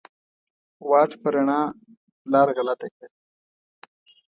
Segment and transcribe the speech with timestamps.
[0.89, 1.61] واټ په روڼا
[2.31, 3.07] لار غلطه کړه